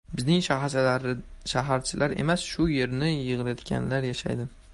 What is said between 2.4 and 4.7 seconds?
shu yerning yigitlariga o‘xshadi.